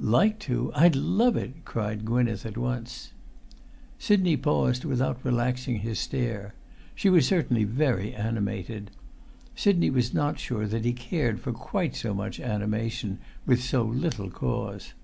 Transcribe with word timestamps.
"Like 0.00 0.40
to? 0.40 0.72
I'd 0.74 0.96
love 0.96 1.36
it!" 1.36 1.64
cried 1.64 2.04
Gwynneth 2.04 2.44
at 2.44 2.56
once. 2.58 3.12
Sidney 3.96 4.36
paused, 4.36 4.84
without 4.84 5.24
relaxing 5.24 5.76
his 5.78 6.00
stare. 6.00 6.52
She 6.96 7.08
was 7.08 7.28
certainly 7.28 7.62
very 7.62 8.12
animated. 8.12 8.90
Sidney 9.54 9.90
was 9.90 10.12
not 10.12 10.40
sure 10.40 10.66
that 10.66 10.84
he 10.84 10.94
cared 10.94 11.38
for 11.38 11.52
quite 11.52 11.94
so 11.94 12.12
much 12.12 12.40
animation 12.40 13.20
with 13.46 13.62
so 13.62 13.82
little 13.84 14.30
cause. 14.30 14.94